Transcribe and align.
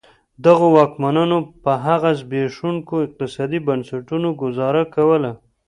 دغو 0.45 0.67
واکمنانو 0.77 1.37
په 1.63 1.71
هغه 1.85 2.09
زبېښونکو 2.21 2.93
اقتصادي 3.05 3.59
بنسټونو 3.67 4.27
ګوزاره 4.41 4.83
کوله. 4.95 5.31